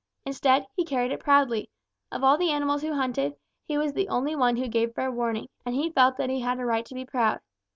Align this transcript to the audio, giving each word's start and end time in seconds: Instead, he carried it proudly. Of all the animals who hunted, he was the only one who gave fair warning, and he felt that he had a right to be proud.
Instead, 0.25 0.65
he 0.75 0.83
carried 0.83 1.11
it 1.11 1.19
proudly. 1.19 1.69
Of 2.11 2.23
all 2.23 2.35
the 2.35 2.49
animals 2.49 2.81
who 2.81 2.93
hunted, 2.95 3.35
he 3.67 3.77
was 3.77 3.93
the 3.93 4.09
only 4.09 4.35
one 4.35 4.55
who 4.55 4.67
gave 4.67 4.95
fair 4.95 5.11
warning, 5.11 5.47
and 5.63 5.75
he 5.75 5.91
felt 5.91 6.17
that 6.17 6.31
he 6.31 6.39
had 6.39 6.59
a 6.59 6.65
right 6.65 6.87
to 6.87 6.95
be 6.95 7.05
proud. 7.05 7.39